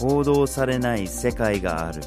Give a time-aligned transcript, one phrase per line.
[0.00, 2.00] 報道されない世界がある。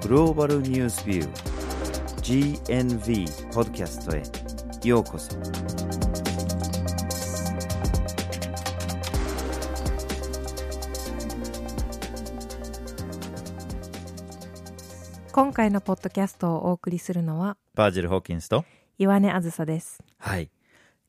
[0.00, 4.22] グローバルニュースビュー GNV ポッドキャストへ。
[4.88, 5.36] ようこそ。
[15.30, 18.64] 今回のポッドキャストをお送りするのはバージル・ホーキンスと
[18.96, 20.02] 岩根あずさです。
[20.16, 20.50] はい。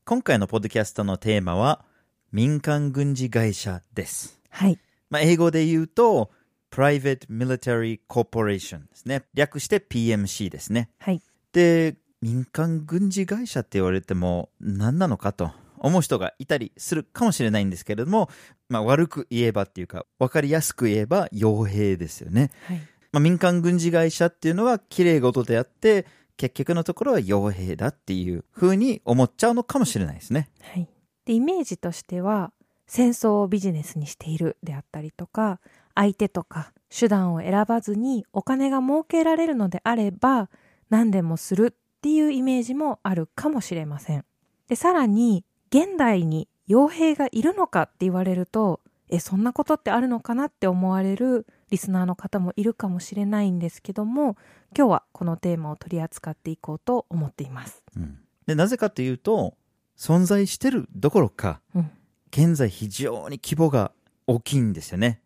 [0.04, 1.86] 今回のポッドキャストのテーマは
[2.34, 4.40] 民間軍事会社です。
[4.50, 4.76] はい。
[5.08, 6.32] まあ、英語で言うと
[6.72, 9.22] Private Military Corporation ですね。
[9.34, 10.90] 略して PMC ですね。
[10.98, 11.22] はい。
[11.52, 18.28] で民間軍事会社って言われても何なのかと思う人がいたりするかもしれないんですけれども、
[18.68, 22.80] まあ、悪く言えばっていうか分かりやすく言えば傭兵ですよね、はい。
[23.12, 26.04] まあ、民間軍事会社っていうのは綺麗事であって
[26.36, 30.50] 結局のところは傭兵だっていうふうに思っちゃうのかもしれないですね。
[30.60, 30.88] はい
[31.24, 32.52] でイメージとしては
[32.86, 35.60] 戦争をビジネスにしているであったりとか
[35.94, 40.48] 相手とか手段を選ばずにお金が儲けられるのであれば
[40.90, 44.24] 何でもするっていうイメージもあるかもしれません
[44.68, 54.36] でさらに現代に傭兵がいるのかって言われるとえそんなことってあるのかなって思われるリスナーの方もいるかもしれないんですけども
[54.76, 57.82] 今日はこのテーマを取り扱っていこうと思っています。
[57.96, 59.54] うんでなぜかというと
[59.96, 61.90] 存在してるどころかうん、
[62.30, 63.92] 現在非常に規模が
[64.26, 65.20] 大きいんですよね。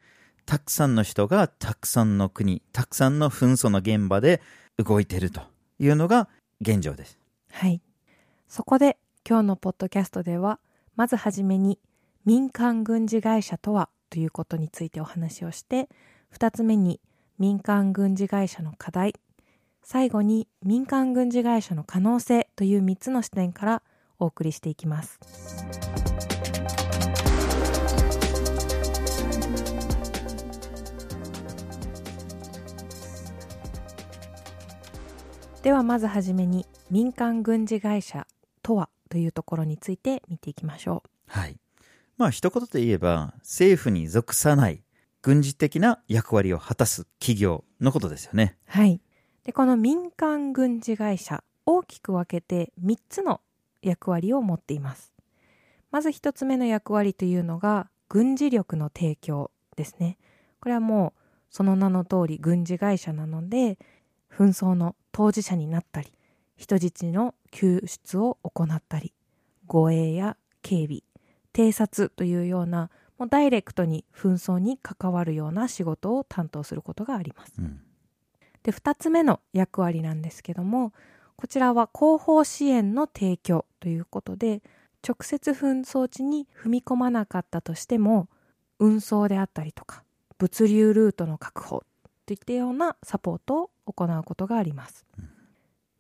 [0.45, 4.41] たくさんの人がたくさんの国、たくさんの紛争の現場で
[4.79, 5.43] 動いていると
[5.79, 6.29] いうのが
[6.61, 7.19] 現状です。
[7.51, 7.81] はい。
[8.49, 10.59] そこで今日のポッドキャストでは
[10.97, 11.79] まずはじめに
[12.25, 15.89] 民間軍事会社とはということについてお話をして
[16.35, 17.01] 2つ目に
[17.39, 19.15] 民間軍事会社の課題
[19.83, 23.83] 最後に民間軍事会社の可能性という3つの視点から
[24.19, 25.19] お送りしていきます。
[35.63, 38.27] ではまずはじめに民間軍事会社
[38.63, 41.57] とはというところについて見ていきましょはい。
[42.17, 44.83] まあ一言で言えば政府に属さない
[45.21, 48.57] 軍事的な役割を果たす企業のことですよね。
[48.69, 48.71] う。
[48.79, 49.01] はい。
[49.45, 53.41] で、この民間軍事会社、大きく分けて3つの
[53.83, 55.13] 役割を持っています。
[55.91, 60.19] まず1つ目の役割というのが軍事力の提供ですね。
[60.61, 63.79] これはもうその名の通り軍事会社なので、
[64.31, 66.13] 紛争の当事者になったり、
[66.57, 69.15] 人質の救出を行ったり、
[69.67, 71.03] 護衛や警備、
[71.53, 77.55] 偵察というようなもうダイレクトに紛争に関わるような仕事を担当することがあります。
[77.59, 77.81] うん。
[78.63, 80.93] で2つ目の役割なんですけども
[81.41, 84.61] こちらは後方支援の提供ということで
[85.07, 88.29] 直接紛争地に踏み込まなかったとしても
[88.81, 90.03] 運送であったりとか
[90.39, 91.85] 物流ルートの確保
[92.27, 95.07] といったようなサポートを行うことがあります。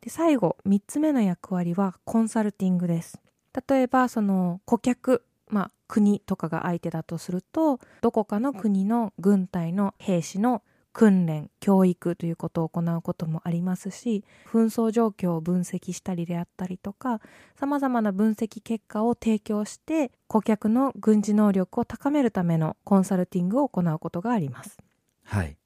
[0.00, 3.20] で最後3つ目の役割はコンサルティングです。
[3.68, 10.62] 例えばその顧客まあ、国とかが相手だとするとどこかの国の軍隊の兵士の
[10.98, 17.20] 訓練教育ということを行うこともありますし紛争状況を分析したりであったりとか
[17.54, 24.76] さまざまな分析結果を提供して顧客の軍事能力を高めるためのコンサルティングを行うことがあります。
[25.22, 25.56] はい。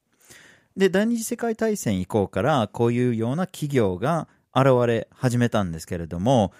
[0.76, 6.53] で、第二次世界大戦以降からこういうような企業が現れ始めたんですけれども、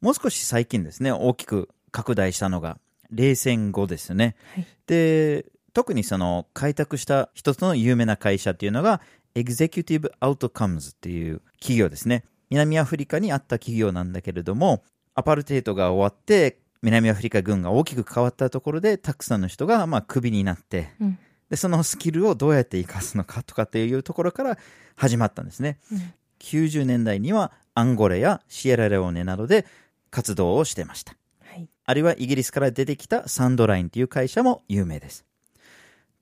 [0.00, 2.78] もう少し最近ですね、大きく拡大したのが
[3.10, 4.36] 冷戦後ですね。
[4.54, 5.44] はいで、
[5.76, 9.02] 特にその開拓した一つの有名な会社っていうのが、
[9.34, 12.24] エグゼクティブ・アウトカムズっていう企業ですね。
[12.48, 14.82] 南アフリカにあった企業なんだけれども、
[15.14, 21.18] アパルトヘイトが終わって、南アフリカ軍が大きく変わったところで、たくさんの人がまあクビになって、うん
[21.50, 24.56] で、そのスキルをどうやって活かすのかとかっていうところから
[24.96, 25.78] 始まったんですね。
[25.92, 29.66] うん90年代にはアンゴラやシエラレオネなどで
[30.10, 31.14] 活動をしてました。
[31.44, 35.26] はいあるいはイギリスから出てきたサンドラインという会社も有名です。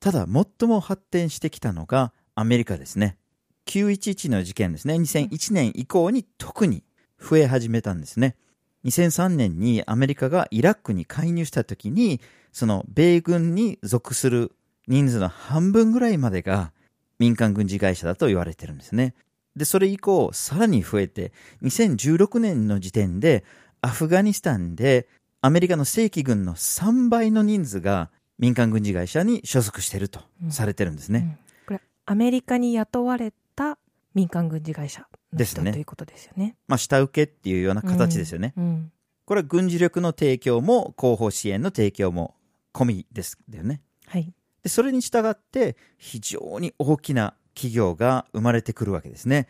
[0.05, 3.17] ただ、最も発展してきたのがアメリカですね。
[3.65, 4.97] 911の事件ですね。
[4.97, 6.85] 2001年以降に特に
[7.19, 8.37] 増え始めたんですね。
[8.85, 12.21] 2003年にアメリカがイラクに介入した時に、
[12.53, 14.53] その米軍に属する
[14.89, 16.73] 人数の半分ぐらいまでが
[17.19, 19.15] 民間軍事会社だと言われてるんですね。
[19.57, 23.43] で、それ以降、さらに増えて、2016年の時点で、
[23.81, 25.09] アフガニスタンで
[25.41, 30.21] アメリカの正規軍の3倍の人数が民間軍事会社に所属していると
[30.51, 31.19] されてるんですね。
[31.19, 33.79] うんこれアメリカに雇われた
[34.15, 36.57] 民間軍事会社のですね人ということですよね。
[36.69, 38.53] まあ、下請けっていうような形ですよね。
[38.57, 38.93] うん
[39.25, 42.35] これは軍事力の提供も、後方支援の提供も
[42.75, 43.81] 込みですよね。
[44.07, 44.33] はい。
[44.63, 49.47] でそれに従って非常に大きな企業が生まれてくるわけですね。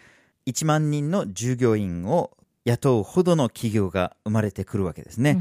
[0.46, 5.40] 1万人の従業員を雇うほどの企業が生まれてくるわけですね。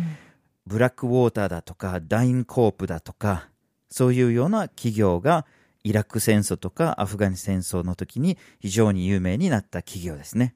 [0.65, 3.50] ブラックウォーターだとかダインコープだとか
[3.89, 5.45] そういうような企業が
[5.83, 10.56] イラク戦争とかアフガニ戦争の時に非常に有名になった企業ですね。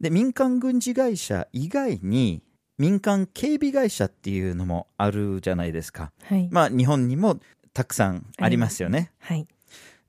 [0.00, 2.42] で民間軍事会社以外に
[2.78, 6.12] 民間警備会社っていうのもあるじゃないですか。
[6.24, 6.48] はい。
[6.50, 7.38] まあ日本にも
[7.72, 9.12] たくさんありますよね。
[9.20, 9.46] はい。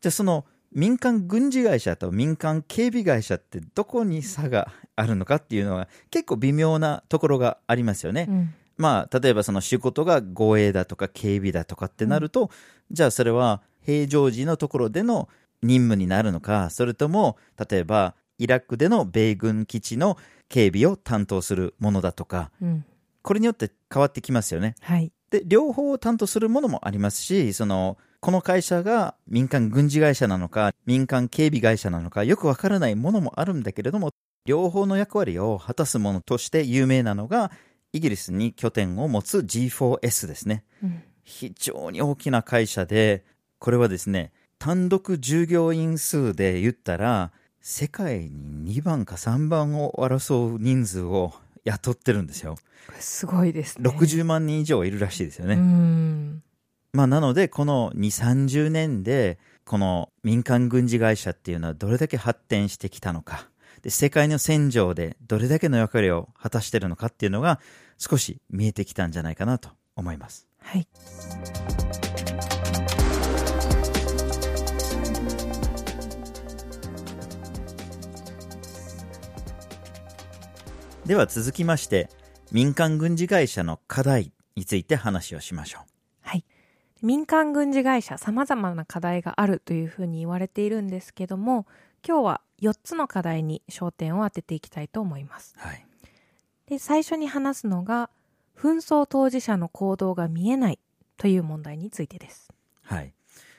[0.02, 8.28] じゃあその民間軍事会社と民間警備会社ってどこに差があるのかっていうのは結構微妙なところがありますよね。
[8.30, 8.54] うん。
[8.78, 12.50] まあ例えばその仕事が護衛だとか警備だとかってなると、
[12.92, 15.30] じゃあそれは平常時のところでの
[15.62, 17.38] 任務になるのかそれとも
[17.70, 20.18] 例えばイラクでの米軍基地の
[20.50, 22.86] 警備を担当するものだとかうん。
[23.24, 24.76] これによって変わってきますよね。
[24.80, 25.12] はい。
[25.32, 34.12] で両方を担当するものもありますしそのこの会社が民間軍事会社なのか民間警備会社なのかよくわからないものもあるんだけれども
[34.46, 37.52] 両方の役割を果たすものとして有名なのが
[37.94, 41.04] イギリスに拠点を持つ G4S ですねうん。
[41.24, 43.26] 非常に大きな会社で
[43.60, 47.32] これはですね単独従業員数で言ったら
[47.62, 51.34] 世界に2番か3番を争う人数を
[51.66, 52.56] 雇ってるんですよ
[52.88, 53.90] これすごいですね。
[53.90, 56.42] 60万人以上いるらしいですよね、うん。
[56.94, 58.00] まあ、なので、この2、
[58.40, 63.50] 30年で、この民間軍事会社っていうのはどれだけ発展してきたのか、
[63.88, 67.62] で世界の戦場でどれだけの役割を果たしているのかっていうのが
[67.98, 70.46] 少し見えてきたんじゃないかなと思います。
[70.60, 70.86] はい。
[81.06, 82.10] では続きまして、
[82.52, 85.84] 民間軍事会社の課題について話をしましょう。
[86.24, 86.44] はい。
[87.02, 91.66] 民間軍事会社様々な課題があるというふうに言われているんですけども、
[92.08, 95.56] 今日は4つの課題に焦点を当てていきたいと思います。
[95.58, 95.86] はい。
[96.68, 98.10] で、最初に話すのが、
[98.58, 100.80] 紛争当事者の行動が見えない
[101.18, 102.50] という問題についてです。
[102.82, 103.14] はい。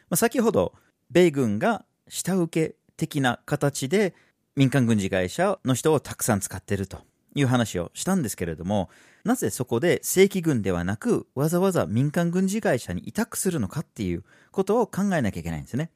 [0.08, 0.72] まあ、先ほど、
[1.10, 4.14] 米軍が下請け的な形で
[4.56, 6.98] 民間軍事会社の人をたくさん使っていると
[7.34, 8.88] いう話をしたんですけれども、
[9.24, 15.90] なぜそこで正規軍ではなく、わざわざ民間軍事会社に委託するのかっていうことを考えなきゃいけないんですね。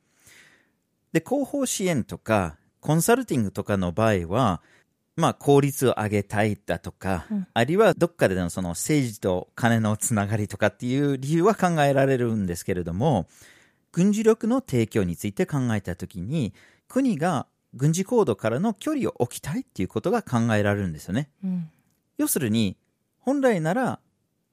[1.12, 4.62] で、広報支援とか、コンサルティングとかの場合は、
[5.14, 13.28] まあ、効率を上げたいだとか、うんあるいはどっかでのその政治と金のつながりとかっていう理由は考えられるんですけれども、
[13.92, 16.54] 軍事力の提供について考えたときに、
[16.88, 21.30] 国が軍事行動からの距離を置きたいっていうことが考えられるんですよね。
[21.44, 21.70] うん。
[22.16, 22.76] 要するに、
[23.18, 24.00] 本来なら、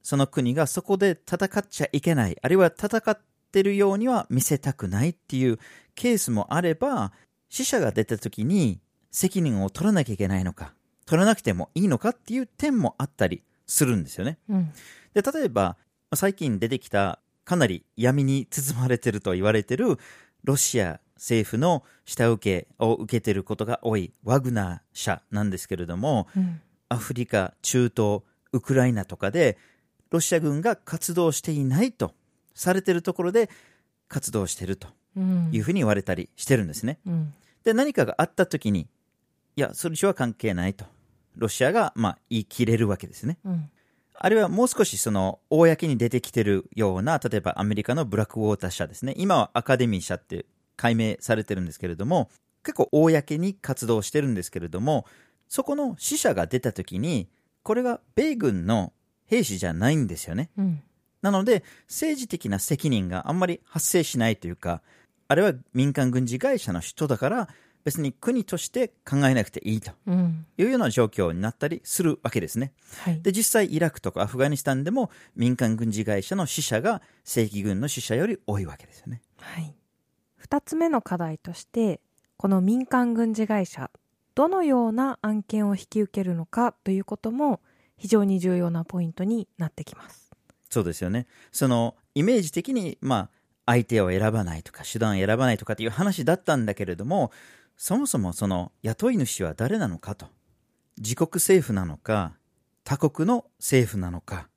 [0.02, 3.18] その国がそこで戦っちゃいけない、あるいは戦っ
[3.50, 5.58] てるようには見せたくないっていう
[5.94, 7.12] ケースもあれば、
[7.48, 8.80] 死者が出た時に
[9.10, 10.72] 責任を取らなきゃいけないのか、
[11.06, 14.38] 取らなくてもいいのかっていう点もあったりするんですよね。
[14.48, 14.72] うん。
[15.14, 15.76] で、例えば、
[16.14, 19.98] 最近出てきた、かなり闇に包まれてると言われてる、
[20.44, 26.60] ロシア政府の下請けを受けてることが多いワグナー社なんですけれども、うん。
[26.88, 29.58] アフリカ、中東、ウクライナとかで、
[30.10, 32.14] ロシア軍が活動していないと
[32.54, 33.50] されてるところで
[34.08, 35.50] 活動してるとうん。
[35.52, 36.98] いうふうに言われたりしてるんですね。
[37.06, 37.34] うん。
[37.64, 38.88] で、何かがあった時に、
[39.56, 40.84] いや、それは関係ないと。
[41.36, 43.38] ロシアが、まあ、言い切れるわけですね。
[43.44, 43.70] うん。
[44.14, 49.14] あるいはもう少しその、公に出てきてるような、例えばアメリカのブラックウォーター社ですね。
[49.16, 52.30] 今はアカデミー社って解明されてるんですけれども、
[52.62, 55.06] 結構公に活動してるんですけれども、
[55.48, 57.28] そこの死者が出た時に、
[57.62, 58.92] これが米軍の
[59.26, 60.50] 兵士じゃないんですよね。
[60.56, 60.82] うん。
[61.22, 64.82] なので、政治的な責任があんまり発生しないというか、
[65.28, 67.48] あれは民間軍事会社の人だから、
[67.84, 70.46] 別に国として考えなくていいとうん。
[70.58, 72.72] いうような状況になったりするわけですね。
[72.98, 73.22] はい。
[73.22, 79.22] で、実際イラクとかアフガニスタンでも民間軍事会社の死者が正規軍の死者より多いわけですよね。
[79.38, 79.74] はい。
[80.36, 82.00] 二つ目の課題として、
[82.36, 83.90] この民間軍事会社、
[84.34, 87.60] どのような案件を引き受けるのかということも
[87.96, 90.29] 非常に重要なポイントになってきます。
[90.70, 91.26] そうですよね。
[91.52, 93.30] そのイメージ的に、まあ、
[93.66, 97.30] 相手を選ばないとか手段を選ばないとかっていう話だったんだけれども、
[97.76, 100.26] そもそもその雇い主は誰なのかと。
[100.98, 102.34] 自国政府なのか、
[102.84, 104.48] 他国の政府なのか、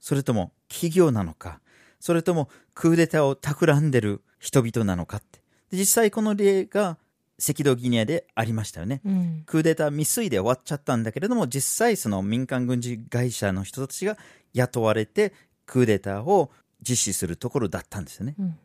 [0.00, 1.60] それとも企業なのか、
[2.00, 5.40] それともクーデターを企んでる人々なのかって。
[5.70, 6.98] で実際この例が
[7.38, 9.00] 赤道ギニアでありましたよね。
[9.04, 9.42] うん。
[9.46, 14.16] クーデター未遂で終わっちゃったんだけれども、実際その民間軍事会社の人たちが
[14.52, 15.32] 雇われて、
[15.66, 18.34] クーデターを実施するところだったんですよね。
[18.38, 18.58] うん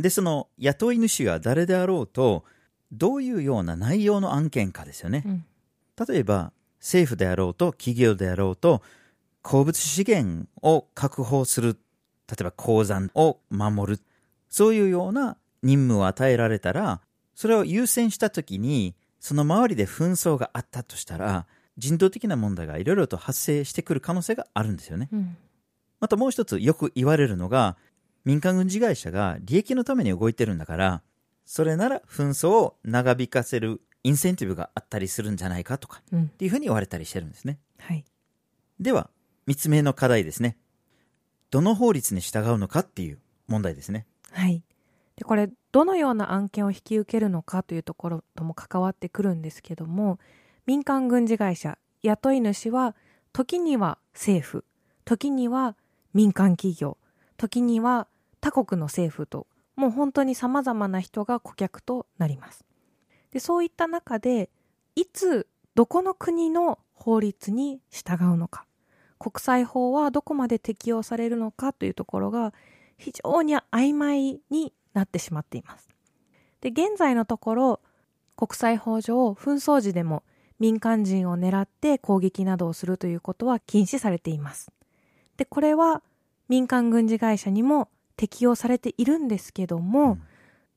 [0.00, 2.44] で、その雇い主が誰であろうと、
[2.92, 5.24] どういうような内容の案件かですよね。
[5.26, 5.44] うん
[6.06, 8.82] 例えば、政府であろうと、企業であろうと、
[9.42, 11.76] 鉱物資源を確保する、
[12.28, 14.00] 例えば鉱山を守る、
[14.48, 17.00] そういうような任務を与えられたら、
[17.34, 25.08] それを優先したときに、その周りで紛争があったとしたら、人道的な問題がいろいろと発生してくる可能性があるんですよね。
[25.12, 25.36] うん
[26.00, 27.76] またもう一つよく言われるのが、
[28.24, 31.02] 民間軍事会社が利益のために動いてるんだから、
[31.44, 37.58] それなら紛争を長引かせるインセンティブがあったりするんじゃないかとか、うんっていうふうに言われたりしてるんですね。
[37.78, 38.04] はい
[38.80, 39.10] では、
[39.46, 40.56] 三つ目の課題ですね。
[41.50, 44.06] どの法律に従うのかっていう問題ですね。
[44.30, 44.62] はい。
[45.16, 50.20] で、これ、どのような案件を引き受けるのかというところとも関わってくるんですけども、
[50.66, 52.94] 民間軍事会社、雇い主は、
[53.32, 54.64] 時には政府、
[55.04, 55.76] 時には
[56.14, 56.96] 民間企業、
[57.36, 58.06] 時には
[58.40, 59.46] 他国の政府と、
[59.76, 62.64] もう本当に様々な人が顧客となります。
[63.30, 64.50] で、そういった中で、
[64.94, 68.66] いつ、どこの国の法律に従うのか、
[69.18, 72.52] 国際法はどこまで適用されるのかというところが
[72.96, 75.88] 非常に曖昧になってしまっています。
[76.60, 77.80] で、現在のところ、
[78.36, 80.22] 国際法上、紛争時でも
[80.58, 84.72] 民間人を狙って攻撃などをするということは禁止されています。
[85.38, 86.02] で、これは
[86.50, 90.22] 民間軍事会社にも適用されているんですけども、うん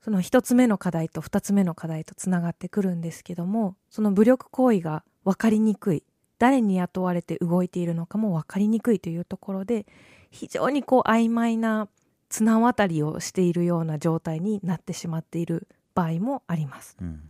[0.01, 6.03] その一つ目の課題と二つ目の課題とつながってくるんですけども、その武力行為が分かりにくい、
[6.39, 9.86] 誰に雇われて動いているのかも分かりにくいというところで、
[10.32, 11.88] 非常にこう曖昧な
[12.30, 16.98] 綱渡りをしているような状態になってしまっている場合もあります。
[17.00, 17.22] うん。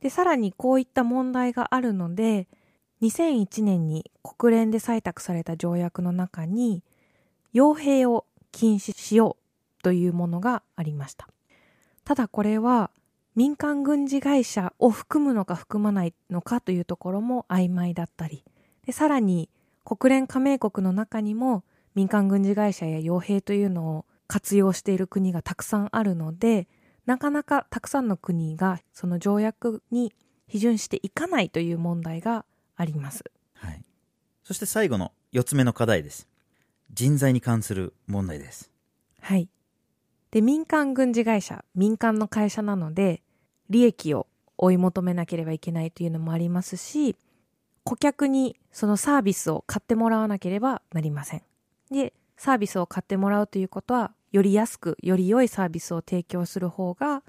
[0.00, 2.48] で、さらにこういった問題があるので、
[3.02, 6.84] 2001年に国連で採択された条約の中に、
[7.52, 9.36] 傭兵を禁止しよ
[9.80, 11.28] うというものがありました。
[12.04, 12.90] ただこれは
[13.34, 18.44] 民間軍事会社を含むのか含まないのかというところも曖昧だったり、
[18.86, 19.48] でさらに
[19.84, 26.68] 国連加盟国の中にも民間軍事会社や傭兵というのを活用している国がたくさんあるので、
[27.04, 30.12] なかなかたくさんの国がその条約に
[30.48, 32.44] 批准していかないという問題が
[32.76, 33.24] あります。
[33.54, 33.84] はい。
[34.44, 36.28] そして最後の四つ目の課題です。
[36.92, 38.70] 人材に関する問題です。
[39.20, 39.48] はい。
[40.30, 43.22] で、民間軍事会社、民間の会社なので、
[43.70, 44.26] 利益を
[44.58, 47.16] 追い求めなければいけないというのもありますし、
[47.84, 51.42] 顧客にそのサービスを買ってもらわなければなりません。
[51.90, 57.22] で、サービスを買ってもらうということは、より安く、より良いサービスを提供する方が、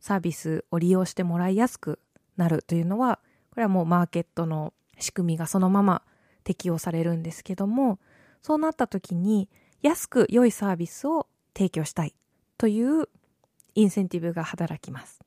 [0.00, 1.98] サービスを利用してもらいやすく
[2.36, 6.02] なるというのは、これはもうマーケットの仕組みがそのまま
[6.44, 7.98] 適用されるんですけども、
[8.42, 9.48] そうなった時に、
[9.82, 12.14] 安く良いサービスを提供したい
[12.56, 13.08] という
[13.74, 15.20] インセンティブが働きます。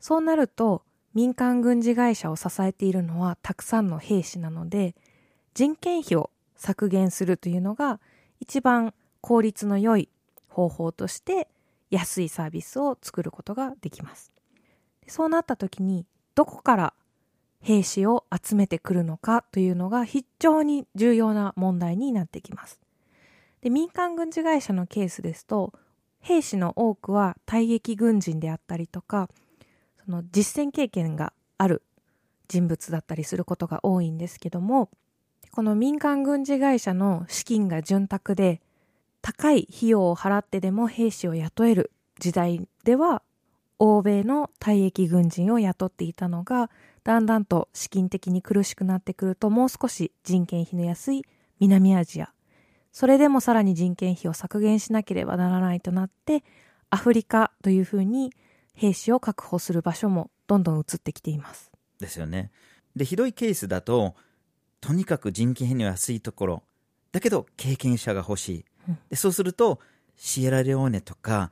[0.00, 0.82] そうなると、
[1.14, 4.94] 民間軍事会社を支えているのはたくさんの兵士なので、
[5.54, 8.00] 人件費を削減するというのが
[8.40, 10.08] 一番効率の良い
[10.48, 11.48] 方法として
[11.90, 14.32] 安いサービスを作ることができます。
[15.06, 16.94] そうなった時に、どこから
[17.64, 22.78] 兵士を集めてくるのかというのが非常に重要な問題になってきます。
[23.62, 25.72] で民間軍事会社のケースですと
[26.20, 29.30] 兵士の多くは退役軍人であったりとか
[30.04, 31.82] その実戦経験がある
[32.48, 34.90] 人物だったりすることが多いんですけども
[35.50, 38.60] この民間軍事会社の資金が潤沢で
[39.22, 43.22] 高い費用を払ってでも兵士を雇える時代では
[43.78, 46.70] 欧米の退役軍人を雇っていたのが
[47.04, 51.22] だんだんと資金的に苦しくなってくるともう少し人件費の安い
[51.60, 52.32] 南アジア
[52.92, 56.42] それでもさらに人件費を削減しなければならないとなって
[56.90, 58.32] アフリカというふうに
[58.74, 61.70] 兵士を確保する場所もどんどん移ってきています。
[61.98, 62.50] ですよね。
[62.94, 64.14] で、ひどいケースだと、
[64.80, 66.62] とにかく人件費の安いところ、
[67.12, 68.64] だけど経験者が欲しい。
[68.88, 69.80] うんでそうすると、
[70.16, 71.50] シエラレオーネとか、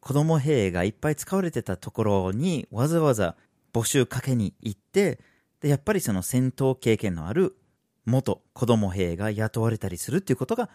[0.00, 3.34] 子供兵がいっぱい使われてたところにわざわざ
[3.76, 5.20] 募集かけに行って、
[5.60, 7.58] で、やっぱりその戦闘経験のある
[8.06, 10.70] 元子供兵が雇われたりするっていうことが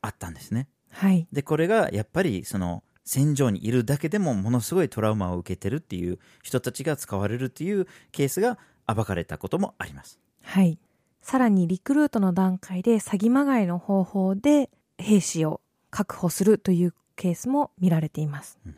[0.00, 0.66] あったんですね。
[0.90, 1.28] はい。
[1.30, 10.18] で、これがやっぱりその戦場にいるだけでもものすごいトラウマを受けてるっていう人たちが使われるっていうケースが暴かれたこともあります。
[10.42, 10.78] はい。
[11.20, 15.60] さらにリクルートの段階で詐欺まがいの方法で兵士を
[15.90, 18.58] 確保するというケースも見られています。
[18.64, 18.76] うん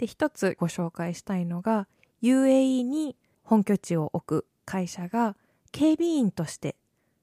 [0.00, 1.86] で、一つご紹介したいのが
[2.22, 5.36] UAE に本拠地を置く会社が
[5.72, 6.76] 警備員として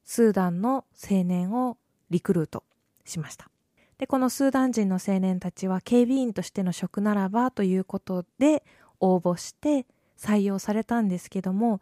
[0.04, 1.76] スーダンの青年を
[2.10, 2.64] リクルート
[3.04, 3.50] しました。
[3.98, 8.62] でこのスーダン人の青年たちは警備員としての職ならばということで
[9.00, 9.86] 応募して
[10.16, 11.80] 採用されたんですけども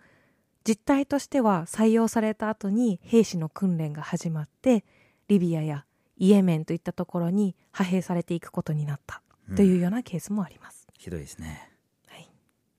[0.67, 4.85] 実態としては採用された後に兵士の訓練が始まって
[5.29, 5.85] リビアや
[6.17, 9.23] イエメンといったところに派兵されていくことになった
[9.55, 10.87] というようなケースもあります。
[10.99, 11.76] ひどいですね。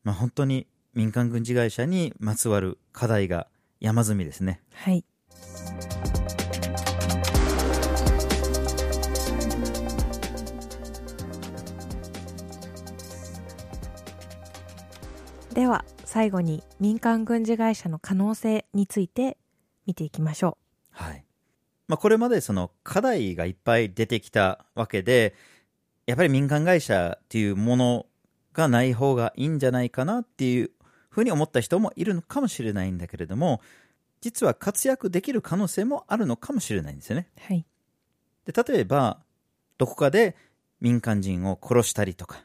[0.08, 3.48] はい、まあ本当に民間軍事会社にまつわる課題が
[3.82, 4.62] 山積みですね。
[4.74, 5.04] はい
[15.54, 19.38] では最後に民間軍事会社の可能性について
[19.88, 20.56] 見ていきましょ
[20.92, 21.26] はい。
[21.88, 25.34] まあこれまでその課題がいっぱい出てきたわけで、
[26.06, 28.06] やっぱり民間会社っていうもの
[28.58, 30.72] がない方がいいんじゃないかなっていう
[31.10, 33.62] ふうに思った人もいるのかもしれないんだけれども、
[34.20, 37.30] 実は活躍できる可能性もあるのかもしれないんですよね。
[37.38, 37.42] う。
[37.42, 37.66] はい。
[38.46, 39.20] で例えば
[39.78, 40.36] どこかで
[40.82, 42.44] 民間人を殺したりとか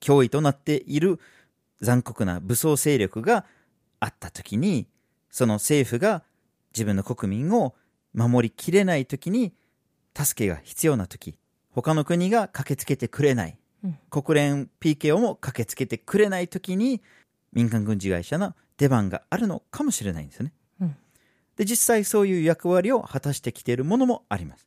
[0.00, 1.20] 脅威となっている
[1.80, 3.44] 残酷な武装勢力が
[4.00, 4.88] あった時に
[5.30, 6.24] その政府が
[6.72, 7.74] 自分の国民を
[8.14, 9.52] 守りきれない時に
[10.16, 11.38] 助けが必要な時
[11.70, 13.63] 他の国が駆けつけてくれない、うん
[14.10, 17.02] 国連 PKO も駆けつけてくれない時に
[17.52, 20.52] 民間軍事会社の出番があるのかもしれないんですよね。
[20.80, 20.96] うん
[21.56, 24.66] で実際そういう役割を果たしてきているものもあります。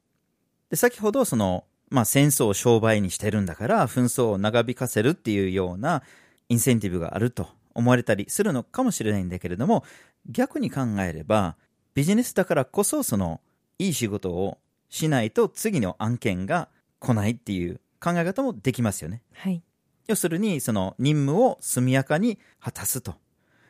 [0.69, 6.03] で先ほどその、まあ、戦争を商売にしてるんだから紛争を長引かせるっていうような
[6.49, 9.83] インセンティブがあると思われたりするのかもしれないんだけれども
[10.29, 11.55] 逆に考えれば
[11.93, 13.39] ビジネスだからこそその
[13.79, 14.57] いい仕事を
[14.89, 16.69] しないと次の案件が
[16.99, 19.23] 来ないっていう考え方もできますよね。
[19.33, 19.63] はい。
[20.07, 23.15] 要するにその任務を速やかに果たすと。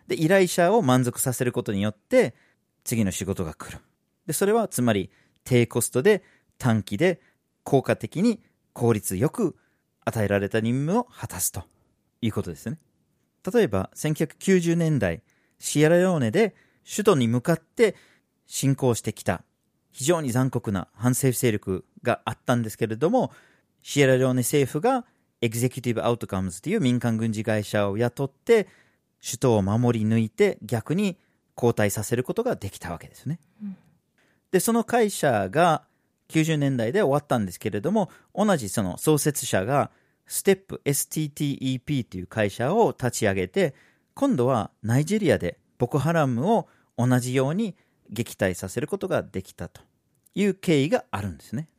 [0.07, 2.36] で依頼者を満足させることによって
[2.84, 3.79] 次の仕事が来る。
[4.25, 5.10] でそれはつまり
[5.43, 6.24] 低コストで
[6.57, 7.22] 短期で
[7.63, 8.41] 効果的に
[8.74, 9.57] 効率よく
[10.05, 11.63] 与えられた任務を果たすと
[12.21, 12.80] いうことですね。
[13.54, 15.23] 例えば1990年代
[15.60, 16.56] シエラレオネで
[16.89, 17.95] 首都に向かって
[18.45, 19.43] 侵攻してきた
[19.91, 23.32] 非常に残酷な反政府勢力があったんですけれども
[23.88, 25.06] シエラレオネ政府が
[25.39, 28.67] エグゼクティブ・アウトカムズという民間軍事会社を雇って
[29.26, 31.17] 首都を守り抜いて逆に
[31.56, 33.39] 後退させることができたわけですね。
[34.52, 35.86] でその会社が
[36.28, 39.89] 90年代で終わったんですけれども同じその創設者が
[40.26, 43.73] ステップ STTEP という会社を立ち上げて
[44.15, 47.78] 今度はナイジェリアでボコハラムを同じように
[48.10, 49.82] 撃退させることができたと
[50.36, 51.69] いう経緯があるんですね。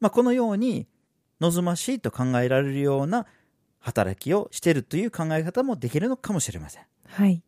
[0.00, 0.88] まあ、このように
[1.42, 3.26] 望ましいと考えられるような
[3.80, 6.84] 働きをしているという考え方もできるのかもしれません。
[7.08, 7.42] はい。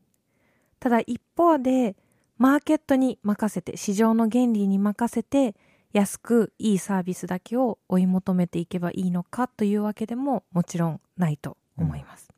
[0.81, 1.97] ただ一方で、
[2.37, 5.55] マーケットに任せて、市場の原理に任せて、
[5.93, 12.29] 安くいいサービスだけを追い求めていけばいいのかというわけでももちろんないと思います。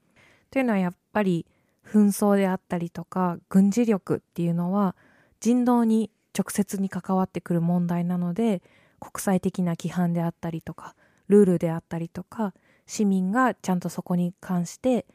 [0.50, 1.46] というのはやっぱり
[1.82, 4.94] 紛争であったりとか軍事力っていうのは
[5.40, 8.60] 人道に直接に関わってくる問題なので
[9.00, 10.94] 国際的な規範であったりとか
[11.28, 12.54] ルールであったりとか
[12.86, 15.06] 市民がちゃんとそこに関して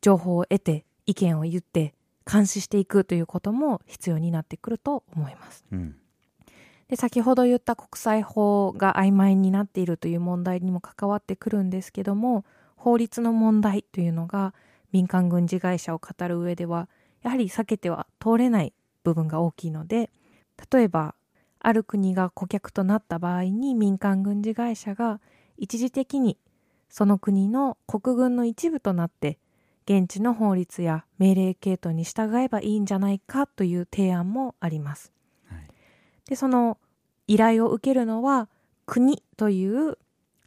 [0.00, 1.94] 情報を得て意見を言って
[2.30, 5.64] 監視していくということも必要になってくると思います。
[5.72, 5.96] うん。
[6.88, 12.44] で先ほど言った国際法が曖昧になっているという問題にも関わってくるんですけども
[12.76, 14.52] 法律の問題というのが
[14.92, 16.88] 民間軍事会社を語る上では
[17.22, 20.10] やはり避けては通れない部分が大きいので
[20.70, 21.14] 例えば
[21.60, 25.20] ある国が顧客となった場合に民間軍事会社が
[25.56, 26.38] 一時的に
[26.88, 29.38] その国の国軍の一部となって
[29.84, 35.12] 現地の法律や命令系統に従えばいいんじゃないかという提案もあります。
[35.46, 35.68] はい。
[36.28, 36.78] でその
[37.26, 38.48] 依頼を受けるのは
[38.86, 39.98] 国という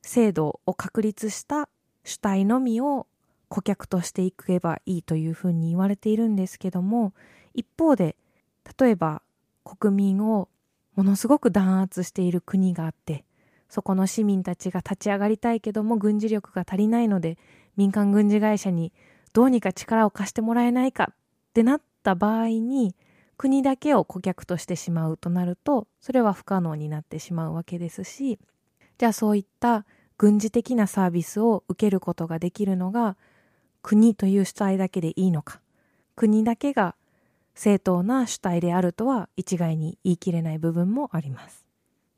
[0.02, 1.68] 制度を確立した
[2.04, 3.08] 主体のみを
[3.50, 7.13] 顧客としていけばいいというふうに言われているんですけども
[7.54, 8.15] 一方で
[8.80, 9.22] 例えば
[9.63, 10.50] 国民を
[10.96, 13.26] ものすごく弾圧している国があって
[13.69, 17.38] そこの市民たちが立ち上がりたいけども軍事力が足りないので
[17.78, 18.93] 民間軍事会社に
[19.34, 21.15] どうにか力を貸してもらえないかっ
[21.54, 22.95] てなった場合に
[23.38, 28.39] 国だけを顧客としてしまうとなるとそれは不可能になってしまうわけですし
[28.97, 29.86] じゃあそういった
[30.17, 33.17] 軍事的なサービスを受けることができるのが
[33.82, 35.60] 国という主体だけでいいのか
[36.15, 36.95] 国だけが
[37.56, 41.65] 正当な主体であるとは一概に言い切れない部分もあります。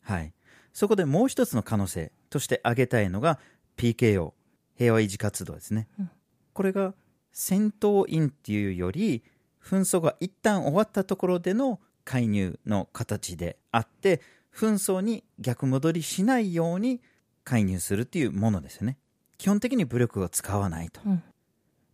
[0.01, 0.33] はい。
[0.78, 3.40] そこでもう一つの可能性として挙げたいのが
[3.78, 4.34] PKO、
[4.76, 5.88] 平和維持活動ですね。
[6.00, 6.12] うん
[6.54, 6.94] これが
[7.32, 9.24] 戦闘員っていうより、
[9.63, 14.22] 紛争が一旦終わったところでの介入の形であって、
[14.56, 17.02] 紛争に逆戻りしないように
[17.44, 19.00] 介入するっていうものですね。
[19.40, 21.02] 基本的に武力を使わないと。
[21.04, 21.24] うん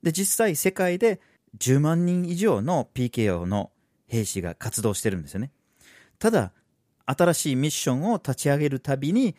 [0.02, 1.22] で、実際世界で
[1.58, 3.72] 10万人以上の PKO の
[4.08, 5.52] 兵士が活動してるんですよね。
[6.20, 6.52] ただ、
[7.06, 9.36] 新しいミッションを立ち上げるたびに、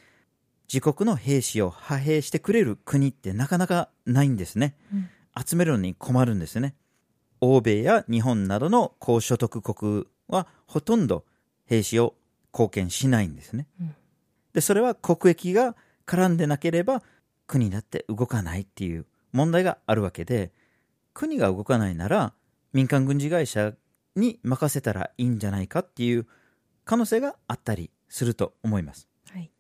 [0.72, 4.77] 自国の兵士を派兵してくれる国ってなかなかないんですね。
[4.92, 6.77] うん集めるのに困るんですね。
[7.40, 11.24] 欧米や日本などの高所得国はほとんど
[11.66, 12.14] 兵士を
[12.53, 13.66] 貢献しないんですね。
[13.81, 13.94] うん
[14.55, 15.74] で、それは国益が
[16.07, 17.03] 絡んでなければ
[17.46, 20.53] 国だって動かないっていう問題があるわけで、
[21.12, 22.33] 国が動かないなら
[22.72, 23.74] 民間軍事会社
[24.14, 26.27] に任せたらいいんじゃないかっていう
[26.85, 29.09] 可能性があったりすると思います。
[29.31, 29.51] はい。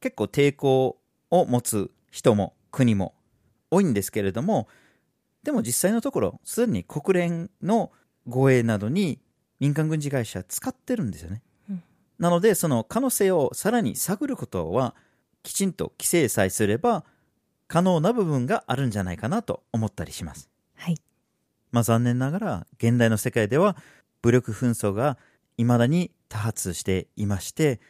[0.00, 0.98] 結構抵抗
[1.30, 3.14] を持つ人も国も
[3.70, 4.68] 多いんですけれども、
[5.42, 7.92] でも実際のところ、すでに国連の
[8.26, 9.20] 護衛などに
[9.60, 11.42] 民間軍事会社使ってるんですよね。
[11.70, 11.82] うん
[12.18, 14.94] なので、その可能性をさらに探ることは、
[15.42, 17.04] きちんと規制さえすれば、
[17.68, 20.48] 可能な部分があるんじゃないかなと思ったりします。
[20.76, 20.96] はい。
[21.72, 23.76] まあ残念ながら、現代の世界では
[24.22, 25.18] 武力紛争が
[25.58, 27.80] 未だに多発していまして、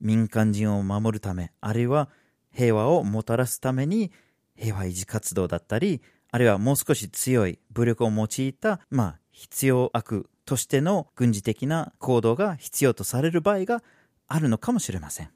[0.00, 2.08] 民間人を守るため、あるいは
[2.52, 4.12] 平和をもたらすために、
[4.56, 13.82] 平和維持活動だったり、あるいはもう少し強い武力を用いた、まあ、必要悪としての軍事的な行動が必要とされる場合が
[14.28, 15.30] あるのかもしれません。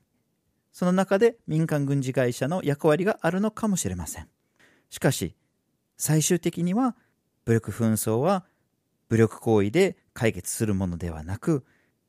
[0.73, 4.29] その中で民間軍事会社の役割があるのかもしれません。
[4.91, 5.35] しかし、
[5.97, 6.97] 最終的には
[7.45, 8.45] 武力紛争は
[9.09, 11.65] 武力行為で解決するものではなく、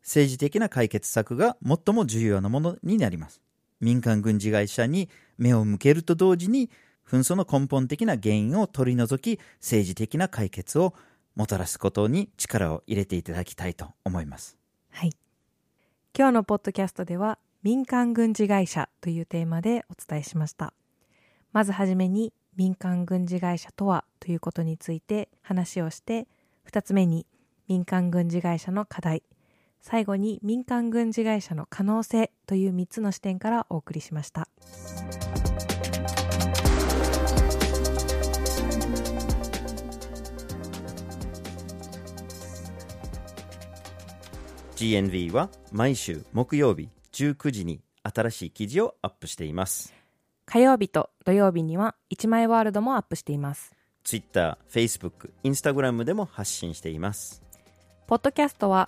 [0.08, 3.42] 政治的な解決策が最も重要なものになります。
[3.82, 6.70] 民間軍事会社に目を向けると同時に、
[7.06, 10.94] 紛争の根本的な原因を取り除き、政治的な解決を
[11.36, 14.58] もたらすことに力を入れていただきたいと思います。
[14.92, 15.12] はい。
[16.18, 20.74] 今日のポッドキャストでは民間軍事会社というテーマでお伝えしました。
[21.52, 26.28] まずはじめに民間軍事会社とはということについて話をして、
[26.64, 27.28] 二つ目に
[27.68, 29.22] 民間軍事会社の課題、
[29.82, 34.48] 最後に民間軍事会社の可能性という3つの視点からお送りしました。
[44.78, 49.92] GNV は毎週木曜日19時に新しい記事をアップしています。
[50.46, 53.74] 火曜日と土曜日には一枚ワールドもアップしています。
[54.04, 57.42] Twitter、Facebook、Instagram でも発信しています。
[58.06, 58.88] ポッドキャストは